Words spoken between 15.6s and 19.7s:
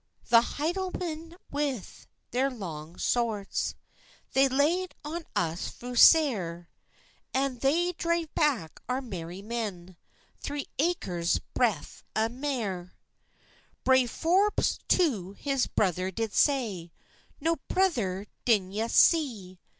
brither did say, "Noo brither, dinna ye see?